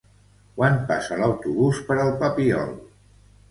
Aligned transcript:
Quan 0.55 0.79
passa 0.91 1.19
l'autobús 1.19 1.83
per 1.91 1.99
el 2.07 2.11
Papiol? 2.25 2.75